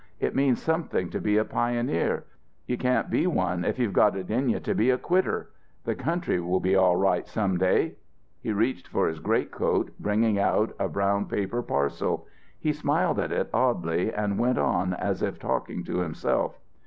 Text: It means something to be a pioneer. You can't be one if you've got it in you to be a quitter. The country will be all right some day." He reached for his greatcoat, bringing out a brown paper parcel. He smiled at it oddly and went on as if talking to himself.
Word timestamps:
It 0.19 0.33
means 0.35 0.59
something 0.59 1.11
to 1.11 1.21
be 1.21 1.37
a 1.37 1.45
pioneer. 1.45 2.25
You 2.65 2.75
can't 2.75 3.11
be 3.11 3.27
one 3.27 3.63
if 3.63 3.77
you've 3.77 3.93
got 3.93 4.17
it 4.17 4.31
in 4.31 4.49
you 4.49 4.59
to 4.61 4.73
be 4.73 4.89
a 4.89 4.97
quitter. 4.97 5.51
The 5.83 5.93
country 5.93 6.39
will 6.39 6.59
be 6.59 6.75
all 6.75 6.95
right 6.95 7.27
some 7.27 7.59
day." 7.59 7.97
He 8.41 8.51
reached 8.51 8.87
for 8.87 9.07
his 9.07 9.19
greatcoat, 9.19 9.91
bringing 9.99 10.39
out 10.39 10.73
a 10.79 10.89
brown 10.89 11.27
paper 11.27 11.61
parcel. 11.61 12.25
He 12.59 12.73
smiled 12.73 13.19
at 13.19 13.31
it 13.31 13.51
oddly 13.53 14.11
and 14.11 14.39
went 14.39 14.57
on 14.57 14.95
as 14.95 15.21
if 15.21 15.37
talking 15.37 15.83
to 15.83 15.99
himself. 15.99 16.57